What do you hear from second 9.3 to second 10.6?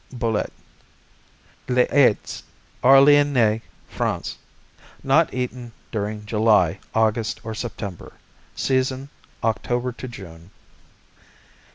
October to June.